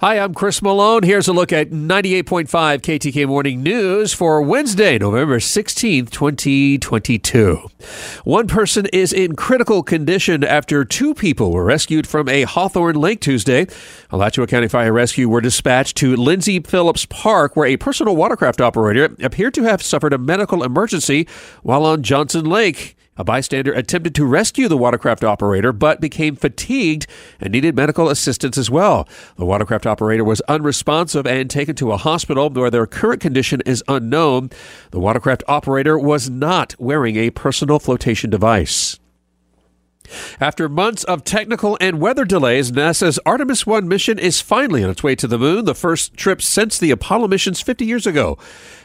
[0.00, 1.04] Hi, I'm Chris Malone.
[1.04, 7.66] Here's a look at 98.5 KTK Morning News for Wednesday, November 16th, 2022.
[8.24, 13.22] One person is in critical condition after two people were rescued from a Hawthorne Lake
[13.22, 13.68] Tuesday.
[14.10, 19.16] Alachua County Fire Rescue were dispatched to Lindsay Phillips Park, where a personal watercraft operator
[19.22, 21.26] appeared to have suffered a medical emergency
[21.62, 22.95] while on Johnson Lake.
[23.16, 27.06] A bystander attempted to rescue the watercraft operator, but became fatigued
[27.40, 29.08] and needed medical assistance as well.
[29.36, 33.82] The watercraft operator was unresponsive and taken to a hospital where their current condition is
[33.88, 34.50] unknown.
[34.90, 38.98] The watercraft operator was not wearing a personal flotation device.
[40.40, 45.02] After months of technical and weather delays, NASA's Artemis 1 mission is finally on its
[45.02, 48.38] way to the moon, the first trip since the Apollo missions 50 years ago.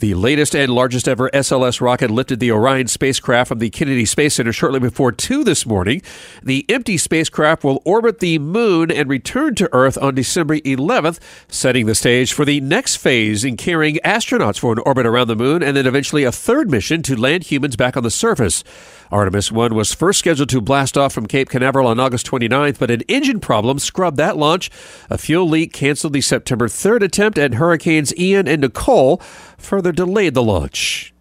[0.00, 4.34] The latest and largest ever SLS rocket lifted the Orion spacecraft from the Kennedy Space
[4.34, 6.02] Center shortly before 2 this morning.
[6.42, 11.86] The empty spacecraft will orbit the moon and return to Earth on December 11th, setting
[11.86, 15.62] the stage for the next phase in carrying astronauts for an orbit around the moon
[15.62, 18.64] and then eventually a third mission to land humans back on the surface.
[19.10, 22.90] Artemis 1 was first scheduled to blast off from Cape Canaveral on August 29th, but
[22.90, 24.70] an engine problem scrubbed that launch.
[25.10, 29.18] A fuel leak canceled the September 3rd attempt, and Hurricanes Ian and Nicole
[29.58, 31.12] further delayed the launch.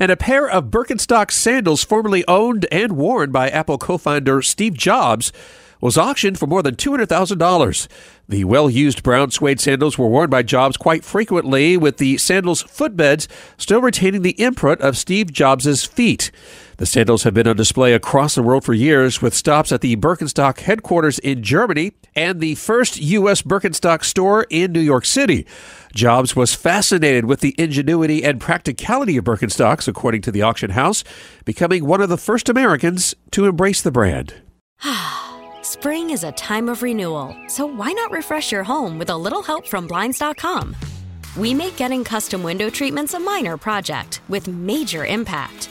[0.00, 4.74] And a pair of Birkenstock sandals formerly owned and worn by Apple co founder Steve
[4.74, 5.32] Jobs
[5.80, 7.88] was auctioned for more than $200,000.
[8.28, 12.64] The well used brown suede sandals were worn by Jobs quite frequently, with the sandals'
[12.64, 16.30] footbeds still retaining the imprint of Steve Jobs' feet.
[16.78, 19.96] The sandals have been on display across the world for years, with stops at the
[19.96, 23.42] Birkenstock headquarters in Germany and the first U.S.
[23.42, 25.44] Birkenstock store in New York City.
[25.92, 31.02] Jobs was fascinated with the ingenuity and practicality of Birkenstocks, according to the auction house,
[31.44, 34.34] becoming one of the first Americans to embrace the brand.
[35.62, 39.42] Spring is a time of renewal, so why not refresh your home with a little
[39.42, 40.76] help from Blinds.com?
[41.36, 45.70] We make getting custom window treatments a minor project with major impact.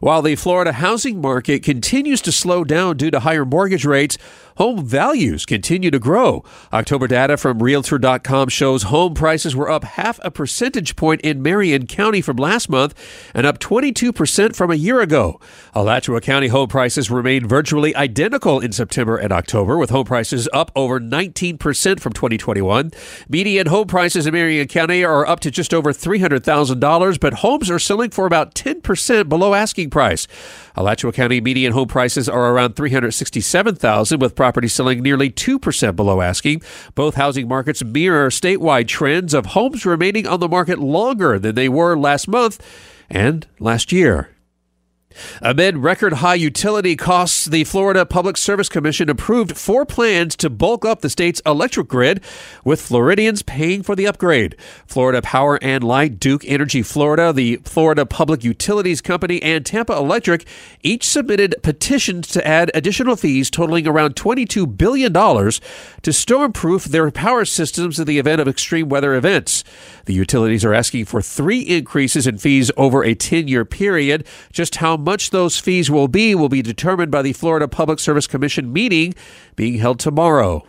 [0.00, 4.16] While the Florida housing market continues to slow down due to higher mortgage rates,
[4.56, 6.42] home values continue to grow.
[6.72, 11.86] October data from Realtor.com shows home prices were up half a percentage point in Marion
[11.86, 12.94] County from last month
[13.34, 15.38] and up 22% from a year ago.
[15.74, 20.70] Alachua County home prices remained virtually identical in September and October, with home prices up
[20.74, 22.90] over 19% from 2021.
[23.28, 27.78] Median home prices in Marion County are up to just over $300,000, but homes are
[27.78, 30.26] selling for about 10% below asking price.
[30.76, 36.62] Alachua County median home prices are around 367,000 with properties selling nearly 2% below asking.
[36.94, 41.68] Both housing markets mirror statewide trends of homes remaining on the market longer than they
[41.68, 42.64] were last month
[43.10, 44.30] and last year.
[45.42, 50.84] Amid record high utility costs, the Florida Public Service Commission approved four plans to bulk
[50.84, 52.22] up the state's electric grid,
[52.64, 54.56] with Floridians paying for the upgrade.
[54.86, 60.46] Florida Power and Light, Duke Energy Florida, the Florida Public Utilities Company, and Tampa Electric
[60.82, 67.44] each submitted petitions to add additional fees totaling around $22 billion to stormproof their power
[67.44, 69.64] systems in the event of extreme weather events.
[70.04, 74.26] The utilities are asking for three increases in fees over a 10 year period.
[74.52, 78.26] Just how much those fees will be will be determined by the Florida Public Service
[78.26, 79.14] Commission meeting
[79.56, 80.64] being held tomorrow.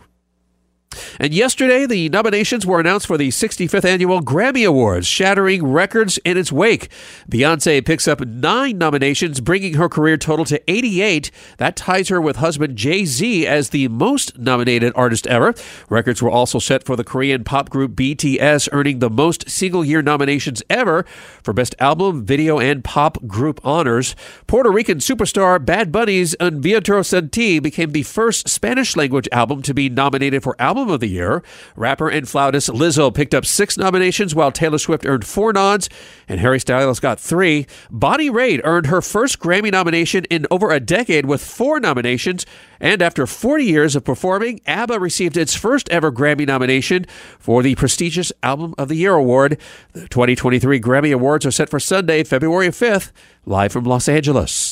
[1.18, 6.36] And yesterday, the nominations were announced for the 65th annual Grammy Awards, shattering records in
[6.36, 6.88] its wake.
[7.30, 11.30] Beyonce picks up nine nominations, bringing her career total to 88.
[11.58, 15.54] That ties her with husband Jay Z as the most nominated artist ever.
[15.88, 20.02] Records were also set for the Korean pop group BTS, earning the most single year
[20.02, 21.04] nominations ever
[21.42, 24.14] for Best Album, Video, and Pop Group honors.
[24.46, 29.62] Puerto Rican superstar Bad Bunny's Un Verano Sin Ti became the first Spanish language album
[29.62, 31.44] to be nominated for Album of the Year.
[31.76, 35.88] Rapper and flautist Lizzo picked up six nominations, while Taylor Swift earned four nods,
[36.26, 37.68] and Harry Styles got three.
[37.88, 42.44] Bonnie Raitt earned her first Grammy nomination in over a decade with four nominations.
[42.80, 47.06] And after 40 years of performing, ABBA received its first ever Grammy nomination
[47.38, 49.58] for the prestigious Album of the Year award.
[49.92, 53.12] The 2023 Grammy Awards are set for Sunday, February 5th,
[53.46, 54.71] live from Los Angeles.